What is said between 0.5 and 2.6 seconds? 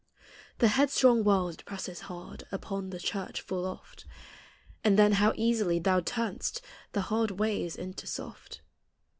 The headstrong world it presses hard